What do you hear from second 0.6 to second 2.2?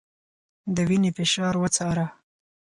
د وينې فشار وڅاره